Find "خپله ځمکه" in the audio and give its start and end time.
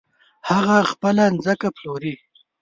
0.91-1.67